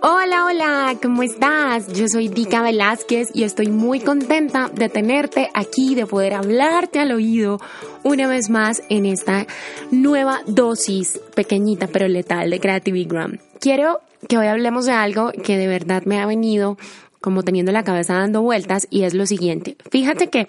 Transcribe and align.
Hola, 0.00 0.44
hola, 0.44 0.96
¿cómo 1.02 1.24
estás? 1.24 1.92
Yo 1.92 2.06
soy 2.06 2.28
Dika 2.28 2.62
Velázquez 2.62 3.30
y 3.34 3.42
estoy 3.42 3.66
muy 3.66 3.98
contenta 3.98 4.70
de 4.72 4.88
tenerte 4.88 5.50
aquí, 5.54 5.96
de 5.96 6.06
poder 6.06 6.34
hablarte 6.34 7.00
al 7.00 7.10
oído 7.10 7.58
una 8.04 8.28
vez 8.28 8.48
más 8.48 8.80
en 8.90 9.06
esta 9.06 9.48
nueva 9.90 10.42
dosis 10.46 11.20
pequeñita 11.34 11.88
pero 11.88 12.06
letal 12.06 12.48
de 12.50 12.60
Creativigram. 12.60 13.38
Quiero 13.58 14.00
que 14.28 14.38
hoy 14.38 14.46
hablemos 14.46 14.86
de 14.86 14.92
algo 14.92 15.32
que 15.32 15.56
de 15.56 15.66
verdad 15.66 16.04
me 16.04 16.20
ha 16.20 16.26
venido 16.26 16.78
como 17.20 17.42
teniendo 17.42 17.72
la 17.72 17.82
cabeza 17.82 18.14
dando 18.14 18.42
vueltas 18.42 18.86
y 18.90 19.02
es 19.02 19.14
lo 19.14 19.26
siguiente. 19.26 19.76
Fíjate 19.90 20.28
que 20.28 20.46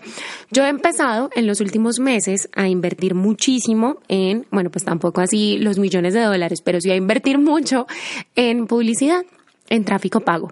yo 0.51 0.63
he 0.63 0.69
empezado 0.69 1.31
en 1.35 1.47
los 1.47 1.59
últimos 1.59 1.99
meses 1.99 2.49
a 2.53 2.67
invertir 2.67 3.15
muchísimo 3.15 3.97
en, 4.09 4.45
bueno, 4.51 4.69
pues 4.69 4.85
tampoco 4.85 5.21
así 5.21 5.57
los 5.57 5.79
millones 5.79 6.13
de 6.13 6.21
dólares, 6.21 6.61
pero 6.61 6.79
sí 6.79 6.91
a 6.91 6.95
invertir 6.95 7.39
mucho 7.39 7.87
en 8.35 8.67
publicidad 8.67 9.23
en 9.69 9.85
tráfico 9.85 10.21
pago. 10.21 10.51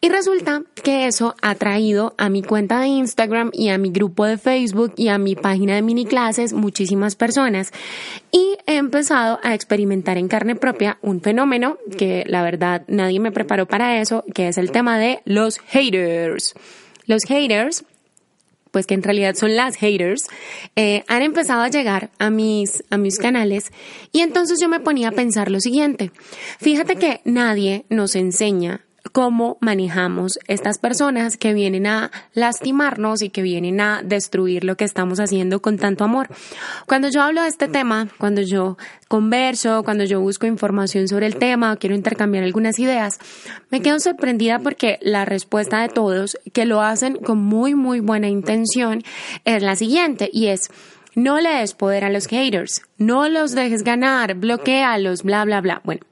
Y 0.00 0.08
resulta 0.08 0.62
que 0.82 1.06
eso 1.06 1.34
ha 1.42 1.54
traído 1.54 2.14
a 2.18 2.28
mi 2.28 2.42
cuenta 2.42 2.80
de 2.80 2.88
Instagram 2.88 3.50
y 3.52 3.68
a 3.68 3.78
mi 3.78 3.90
grupo 3.90 4.24
de 4.24 4.38
Facebook 4.38 4.94
y 4.96 5.08
a 5.08 5.18
mi 5.18 5.36
página 5.36 5.74
de 5.74 5.82
mini 5.82 6.06
clases 6.06 6.52
muchísimas 6.52 7.16
personas. 7.16 7.72
Y 8.32 8.56
he 8.66 8.76
empezado 8.76 9.38
a 9.42 9.54
experimentar 9.54 10.18
en 10.18 10.28
carne 10.28 10.56
propia 10.56 10.98
un 11.02 11.20
fenómeno 11.20 11.78
que 11.96 12.24
la 12.26 12.42
verdad 12.42 12.82
nadie 12.88 13.20
me 13.20 13.32
preparó 13.32 13.66
para 13.66 14.00
eso, 14.00 14.24
que 14.34 14.48
es 14.48 14.58
el 14.58 14.70
tema 14.70 14.98
de 14.98 15.20
los 15.24 15.58
haters. 15.58 16.54
Los 17.06 17.24
haters 17.24 17.84
pues 18.74 18.86
que 18.86 18.94
en 18.94 19.04
realidad 19.04 19.36
son 19.36 19.54
las 19.54 19.76
haters, 19.76 20.24
eh, 20.74 21.04
han 21.06 21.22
empezado 21.22 21.62
a 21.62 21.68
llegar 21.68 22.10
a 22.18 22.28
mis, 22.28 22.82
a 22.90 22.98
mis 22.98 23.18
canales 23.18 23.70
y 24.10 24.18
entonces 24.18 24.58
yo 24.60 24.68
me 24.68 24.80
ponía 24.80 25.10
a 25.10 25.12
pensar 25.12 25.48
lo 25.48 25.60
siguiente. 25.60 26.10
Fíjate 26.58 26.96
que 26.96 27.20
nadie 27.24 27.84
nos 27.88 28.16
enseña 28.16 28.84
cómo 29.12 29.58
manejamos 29.60 30.38
estas 30.48 30.78
personas 30.78 31.36
que 31.36 31.54
vienen 31.54 31.86
a 31.86 32.10
lastimarnos 32.32 33.22
y 33.22 33.30
que 33.30 33.42
vienen 33.42 33.80
a 33.80 34.02
destruir 34.02 34.64
lo 34.64 34.76
que 34.76 34.84
estamos 34.84 35.20
haciendo 35.20 35.60
con 35.60 35.78
tanto 35.78 36.04
amor. 36.04 36.28
Cuando 36.86 37.08
yo 37.08 37.22
hablo 37.22 37.42
de 37.42 37.48
este 37.48 37.68
tema, 37.68 38.08
cuando 38.18 38.42
yo 38.42 38.76
converso, 39.08 39.82
cuando 39.84 40.04
yo 40.04 40.20
busco 40.20 40.46
información 40.46 41.06
sobre 41.08 41.26
el 41.26 41.36
tema, 41.36 41.76
quiero 41.76 41.94
intercambiar 41.94 42.44
algunas 42.44 42.78
ideas, 42.78 43.18
me 43.70 43.82
quedo 43.82 44.00
sorprendida 44.00 44.58
porque 44.58 44.98
la 45.02 45.24
respuesta 45.24 45.82
de 45.82 45.88
todos 45.88 46.38
que 46.52 46.64
lo 46.64 46.80
hacen 46.80 47.16
con 47.16 47.38
muy, 47.38 47.74
muy 47.74 48.00
buena 48.00 48.28
intención 48.28 49.02
es 49.44 49.62
la 49.62 49.76
siguiente 49.76 50.30
y 50.32 50.46
es, 50.46 50.70
no 51.14 51.40
le 51.40 51.50
des 51.50 51.74
poder 51.74 52.04
a 52.04 52.10
los 52.10 52.26
haters, 52.26 52.82
no 52.98 53.28
los 53.28 53.52
dejes 53.52 53.84
ganar, 53.84 54.34
bloquealos, 54.34 55.22
bla, 55.22 55.44
bla, 55.44 55.60
bla. 55.60 55.80
Bueno, 55.84 56.02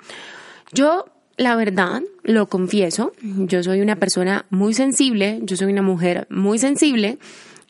yo 0.73 1.12
la 1.37 1.57
verdad, 1.57 2.03
lo 2.23 2.47
confieso, 2.47 3.13
yo 3.23 3.63
soy 3.63 3.81
una 3.81 3.97
persona 3.97 4.47
muy 4.51 4.75
sensible, 4.75 5.41
yo 5.43 5.57
soy 5.57 5.73
una 5.73 5.83
mujer 5.83 6.27
muy 6.31 6.59
sensible, 6.59 7.19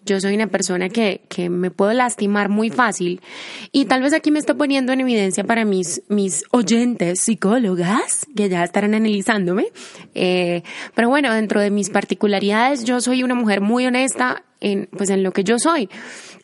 yo 0.04 0.20
soy 0.20 0.34
una 0.34 0.48
persona 0.48 0.88
que, 0.88 1.20
que 1.28 1.48
me 1.48 1.70
puedo 1.70 1.92
lastimar 1.92 2.48
muy 2.48 2.70
fácil 2.70 3.20
y 3.70 3.84
tal 3.84 4.02
vez 4.02 4.12
aquí 4.12 4.30
me 4.30 4.40
estoy 4.40 4.56
poniendo 4.56 4.92
en 4.92 5.00
evidencia 5.00 5.44
para 5.44 5.64
mis, 5.64 6.02
mis 6.08 6.42
oyentes 6.50 7.20
psicólogas 7.20 8.26
que 8.34 8.48
ya 8.48 8.64
estarán 8.64 8.94
analizándome. 8.94 9.68
Eh, 10.14 10.62
pero 10.94 11.08
bueno, 11.08 11.32
dentro 11.32 11.60
de 11.60 11.70
mis 11.70 11.90
particularidades, 11.90 12.84
yo 12.84 13.00
soy 13.00 13.22
una 13.22 13.34
mujer 13.34 13.60
muy 13.60 13.86
honesta 13.86 14.42
en, 14.60 14.88
pues 14.96 15.10
en 15.10 15.22
lo 15.22 15.32
que 15.32 15.44
yo 15.44 15.58
soy. 15.58 15.88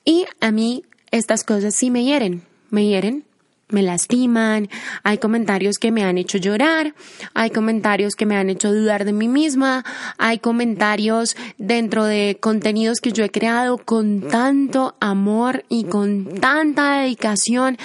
Y 0.05 0.25
a 0.41 0.53
mí 0.53 0.85
estas 1.11 1.43
cosas 1.43 1.75
sí 1.75 1.91
me 1.91 2.05
hieren, 2.05 2.43
me 2.71 2.87
hieren 2.87 3.25
me 3.71 3.83
lastiman, 3.83 4.69
hay 5.03 5.19
comentarios 5.19 5.79
que 5.79 5.93
me 5.93 6.05
han 6.05 6.19
hecho 6.19 6.39
llorar, 6.39 6.95
hay 7.35 7.51
comentarios 7.51 8.15
que 8.15 8.27
me 8.27 8.37
han 8.37 8.51
hecho 8.51 8.73
dudar 8.73 9.05
de 9.05 9.13
mí 9.13 9.29
misma, 9.29 9.85
hay 10.17 10.39
comentarios 10.39 11.37
dentro 11.59 12.05
de 12.05 12.39
contenidos 12.41 13.01
que 13.01 13.13
yo 13.13 13.25
he 13.25 13.31
creado 13.31 13.79
con 13.79 14.23
tanto 14.23 14.97
amor 15.01 15.65
y 15.69 15.85
con 15.85 16.41
tanta 16.41 17.01
dedicación 17.01 17.79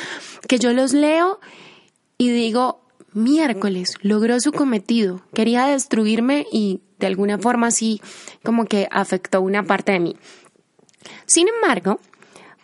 que 0.47 0.59
yo 0.59 0.73
los 0.73 0.93
leo 0.93 1.39
y 2.17 2.29
digo, 2.29 2.81
miércoles, 3.13 3.95
logró 4.01 4.39
su 4.39 4.51
cometido, 4.51 5.21
quería 5.33 5.65
destruirme 5.65 6.45
y 6.51 6.81
de 6.99 7.07
alguna 7.07 7.37
forma 7.37 7.71
sí 7.71 8.01
como 8.43 8.65
que 8.65 8.87
afectó 8.91 9.41
una 9.41 9.63
parte 9.63 9.91
de 9.91 9.99
mí. 9.99 10.15
Sin 11.25 11.47
embargo, 11.49 11.99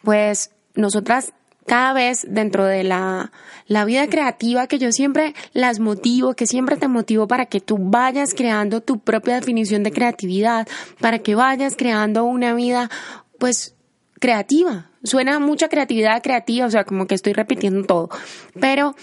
pues 0.04 0.52
nosotras 0.76 1.34
cada 1.70 1.94
vez 1.94 2.26
dentro 2.28 2.66
de 2.66 2.84
la, 2.84 3.32
la 3.68 3.86
vida 3.86 4.08
creativa 4.08 4.66
que 4.66 4.80
yo 4.80 4.92
siempre 4.92 5.36
las 5.54 5.80
motivo, 5.80 6.34
que 6.34 6.48
siempre 6.48 6.78
te 6.78 6.88
motivo 6.88 7.28
para 7.28 7.46
que 7.46 7.62
tú 7.62 7.78
vayas 7.80 8.34
creando 8.34 8.82
tu 8.82 8.98
propia 8.98 9.36
definición 9.36 9.84
de 9.84 9.92
creatividad, 9.92 10.68
para 11.00 11.20
que 11.20 11.36
vayas 11.36 11.76
creando 11.78 12.24
una 12.24 12.56
vida 12.56 12.90
pues 13.38 13.76
creativa. 14.20 14.90
Suena 15.04 15.40
mucha 15.40 15.70
creatividad 15.70 16.24
creativa, 16.24 16.66
o 16.66 16.72
sea, 16.72 16.86
como 16.86 17.06
que 17.06 17.14
estoy 17.14 17.34
repitiendo 17.34 17.86
todo, 17.86 18.10
pero 18.60 18.96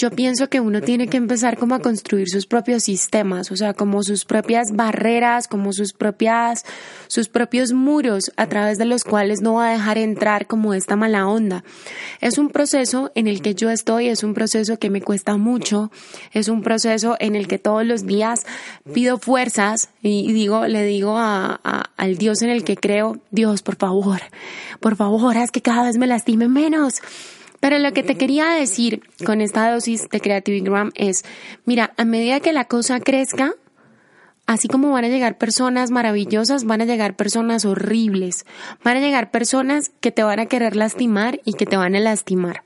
yo 0.00 0.10
pienso 0.10 0.48
que 0.48 0.60
uno 0.60 0.80
tiene 0.80 1.08
que 1.08 1.18
empezar 1.18 1.58
como 1.58 1.74
a 1.74 1.80
construir 1.80 2.26
sus 2.30 2.46
propios 2.46 2.84
sistemas, 2.84 3.52
o 3.52 3.56
sea, 3.56 3.74
como 3.74 4.02
sus 4.02 4.24
propias 4.24 4.72
barreras, 4.72 5.46
como 5.46 5.74
sus 5.74 5.92
propias, 5.92 6.64
sus 7.06 7.28
propios 7.28 7.74
muros 7.74 8.32
a 8.38 8.46
través 8.46 8.78
de 8.78 8.86
los 8.86 9.04
cuales 9.04 9.42
no 9.42 9.54
va 9.54 9.68
a 9.68 9.72
dejar 9.72 9.98
entrar 9.98 10.46
como 10.46 10.72
esta 10.72 10.96
mala 10.96 11.28
onda. 11.28 11.64
Es 12.22 12.38
un 12.38 12.48
proceso 12.48 13.12
en 13.14 13.26
el 13.26 13.42
que 13.42 13.54
yo 13.54 13.68
estoy, 13.68 14.08
es 14.08 14.24
un 14.24 14.32
proceso 14.32 14.78
que 14.78 14.88
me 14.88 15.02
cuesta 15.02 15.36
mucho, 15.36 15.92
es 16.32 16.48
un 16.48 16.62
proceso 16.62 17.16
en 17.20 17.36
el 17.36 17.46
que 17.46 17.58
todos 17.58 17.84
los 17.84 18.06
días 18.06 18.46
pido 18.94 19.18
fuerzas 19.18 19.90
y 20.00 20.32
digo, 20.32 20.66
le 20.66 20.82
digo 20.84 21.18
a, 21.18 21.60
al 21.98 22.16
Dios 22.16 22.40
en 22.40 22.48
el 22.48 22.64
que 22.64 22.78
creo, 22.78 23.18
Dios, 23.30 23.60
por 23.60 23.76
favor, 23.76 24.20
por 24.80 24.96
favor, 24.96 25.36
haz 25.36 25.50
que 25.50 25.60
cada 25.60 25.82
vez 25.82 25.98
me 25.98 26.06
lastime 26.06 26.48
menos 26.48 27.02
pero 27.60 27.78
lo 27.78 27.92
que 27.92 28.02
te 28.02 28.16
quería 28.16 28.50
decir 28.50 29.02
con 29.24 29.40
esta 29.40 29.70
dosis 29.70 30.08
de 30.08 30.20
Creativigram 30.20 30.90
es, 30.94 31.24
mira, 31.64 31.92
a 31.96 32.04
medida 32.04 32.40
que 32.40 32.52
la 32.52 32.64
cosa 32.64 33.00
crezca, 33.00 33.54
Así 34.50 34.66
como 34.66 34.90
van 34.90 35.04
a 35.04 35.08
llegar 35.08 35.38
personas 35.38 35.92
maravillosas, 35.92 36.64
van 36.64 36.80
a 36.80 36.84
llegar 36.84 37.14
personas 37.14 37.64
horribles, 37.64 38.46
van 38.82 38.96
a 38.96 39.00
llegar 39.00 39.30
personas 39.30 39.92
que 40.00 40.10
te 40.10 40.24
van 40.24 40.40
a 40.40 40.46
querer 40.46 40.74
lastimar 40.74 41.40
y 41.44 41.52
que 41.52 41.66
te 41.66 41.76
van 41.76 41.94
a 41.94 42.00
lastimar. 42.00 42.64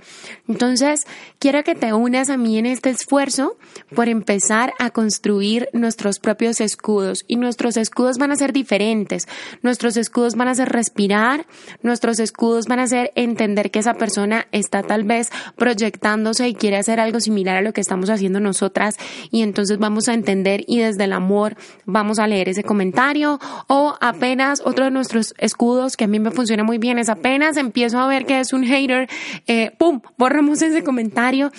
Entonces, 0.49 1.07
quiero 1.39 1.63
que 1.63 1.75
te 1.75 1.93
unas 1.93 2.31
a 2.31 2.39
mí 2.39 2.57
en 2.57 2.65
este 2.65 2.89
esfuerzo 2.89 3.59
por 3.95 4.09
empezar 4.09 4.73
a 4.79 4.89
construir 4.89 5.69
nuestros 5.75 6.21
propios 6.21 6.63
escudos 6.63 7.27
y 7.29 7.37
nuestros 7.37 7.77
escudos 7.77 8.17
van 8.17 8.33
a 8.33 8.37
ser 8.37 8.55
diferentes. 8.55 9.29
Nuestros 9.61 9.99
escudos 9.99 10.37
van 10.37 10.49
a 10.49 10.55
ser 10.55 10.71
respirar, 10.71 11.47
nuestros 11.83 12.19
escudos 12.19 12.65
van 12.65 12.79
a 12.79 12.87
ser 12.87 13.13
entender 13.15 13.71
que 13.71 13.81
esa 13.81 13.93
persona 13.93 14.47
está 14.53 14.85
tal 14.85 15.05
vez 15.05 15.29
proyectándose 15.57 16.49
y 16.49 16.55
quiere 16.55 16.79
hacer 16.79 16.99
algo 16.99 17.21
similar 17.21 17.59
a 17.59 17.61
lo 17.61 17.75
que 17.75 17.83
estamos 17.83 18.09
haciendo 18.09 18.41
nosotras 18.41 18.97
y 19.31 19.43
entonces 19.43 19.77
vamos 19.77 20.09
a 20.09 20.15
entender 20.15 20.65
y 20.67 20.79
desde 20.79 21.05
el 21.05 21.13
amor 21.13 21.59
vamos 21.85 22.19
a 22.19 22.27
leer 22.27 22.49
ese 22.49 22.65
comentario 22.65 23.39
o 23.69 23.95
apenas 24.01 24.63
otro 24.65 24.85
de 24.85 24.91
nuestros 24.91 25.35
escudos 25.39 25.97
que 25.97 26.05
a 26.05 26.09
mí 26.09 26.19
me 26.19 26.31
funciona 26.31 26.65
muy 26.65 26.79
bien 26.79 26.99
es 26.99 27.09
apenas 27.09 27.57
empiezo 27.57 27.99
a 27.99 28.07
ver 28.07 28.27
que 28.27 28.41
es 28.41 28.53
un 28.53 28.65
hater, 28.65 29.09
eh, 29.47 29.73
¡pum! 29.79 30.01
Borramos 30.17 30.63
ese 30.63 30.83
comentario, 30.83 31.51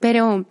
pero 0.00 0.46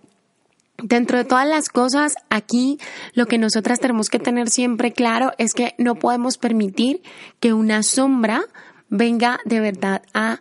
Dentro 0.82 1.18
de 1.18 1.24
todas 1.24 1.46
las 1.46 1.68
cosas, 1.68 2.14
aquí 2.30 2.78
lo 3.12 3.26
que 3.26 3.38
nosotras 3.38 3.80
tenemos 3.80 4.08
que 4.08 4.18
tener 4.18 4.48
siempre 4.48 4.92
claro 4.92 5.32
es 5.38 5.52
que 5.52 5.74
no 5.78 5.94
podemos 5.96 6.38
permitir 6.38 7.02
que 7.38 7.52
una 7.52 7.82
sombra 7.82 8.44
venga 8.88 9.40
de 9.44 9.60
verdad 9.60 10.02
a, 10.14 10.40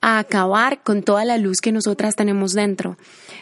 a, 0.00 0.18
acabar 0.18 0.82
con 0.82 1.02
toda 1.02 1.24
la 1.24 1.38
luz 1.38 1.60
que 1.60 1.72
nosotras 1.72 2.16
tenemos 2.16 2.52
dentro. 2.52 2.96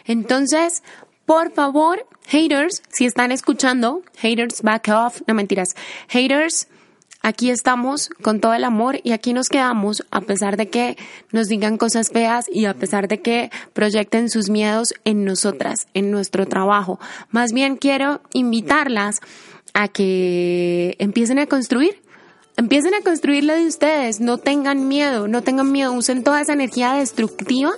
Entonces, 0.04 0.82
por 1.26 1.52
favor, 1.52 2.06
haters, 2.26 2.82
si 2.90 3.06
están 3.06 3.32
escuchando, 3.32 4.02
haters, 4.18 4.62
back 4.62 4.88
off, 4.88 5.22
no 5.26 5.34
mentiras, 5.34 5.74
haters, 6.08 6.68
aquí 7.22 7.50
estamos 7.50 8.10
con 8.22 8.40
todo 8.40 8.54
el 8.54 8.64
amor 8.64 9.00
y 9.02 9.12
aquí 9.12 9.32
nos 9.32 9.48
quedamos 9.48 10.04
a 10.10 10.20
pesar 10.20 10.56
de 10.56 10.68
que 10.68 10.96
nos 11.32 11.48
digan 11.48 11.78
cosas 11.78 12.10
feas 12.10 12.46
y 12.52 12.66
a 12.66 12.74
pesar 12.74 13.08
de 13.08 13.20
que 13.22 13.50
proyecten 13.72 14.28
sus 14.28 14.50
miedos 14.50 14.94
en 15.04 15.24
nosotras, 15.24 15.86
en 15.94 16.10
nuestro 16.10 16.46
trabajo. 16.46 17.00
Más 17.30 17.52
bien 17.52 17.76
quiero 17.76 18.20
invitarlas 18.32 19.20
a 19.72 19.88
que 19.88 20.94
empiecen 20.98 21.38
a 21.38 21.46
construir 21.46 22.03
Empiecen 22.56 22.94
a 22.94 23.00
construir 23.00 23.42
lo 23.42 23.54
de 23.54 23.66
ustedes, 23.66 24.20
no 24.20 24.38
tengan 24.38 24.86
miedo, 24.86 25.26
no 25.26 25.42
tengan 25.42 25.72
miedo, 25.72 25.92
usen 25.92 26.22
toda 26.22 26.40
esa 26.40 26.52
energía 26.52 26.92
destructiva 26.92 27.72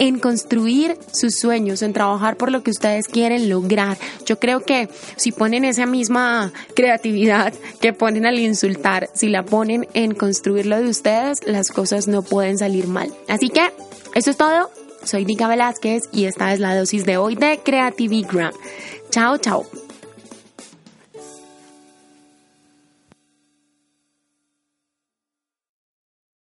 en 0.00 0.18
construir 0.18 0.98
sus 1.12 1.36
sueños, 1.36 1.82
en 1.82 1.92
trabajar 1.92 2.36
por 2.36 2.50
lo 2.50 2.64
que 2.64 2.72
ustedes 2.72 3.06
quieren 3.06 3.48
lograr. 3.48 3.96
Yo 4.26 4.40
creo 4.40 4.64
que 4.64 4.88
si 5.16 5.30
ponen 5.30 5.64
esa 5.64 5.86
misma 5.86 6.52
creatividad 6.74 7.54
que 7.80 7.92
ponen 7.92 8.26
al 8.26 8.40
insultar, 8.40 9.08
si 9.14 9.28
la 9.28 9.44
ponen 9.44 9.86
en 9.94 10.14
construir 10.14 10.66
lo 10.66 10.78
de 10.78 10.88
ustedes, 10.88 11.46
las 11.46 11.70
cosas 11.70 12.08
no 12.08 12.22
pueden 12.22 12.58
salir 12.58 12.88
mal. 12.88 13.14
Así 13.28 13.50
que, 13.50 13.70
eso 14.16 14.32
es 14.32 14.36
todo. 14.36 14.68
Soy 15.04 15.26
Nika 15.26 15.46
Velázquez 15.46 16.02
y 16.12 16.24
esta 16.24 16.52
es 16.52 16.58
la 16.58 16.76
dosis 16.76 17.06
de 17.06 17.18
hoy 17.18 17.36
de 17.36 17.60
Creativigram. 17.64 18.52
Chao, 19.10 19.38
chao. 19.38 19.64